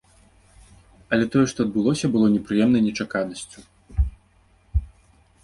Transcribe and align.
Але 1.17 1.25
тое, 1.35 1.43
што 1.51 1.59
адбылося, 1.69 2.05
было 2.15 2.31
непрыемнай 2.35 2.81
нечаканасцю. 2.87 4.09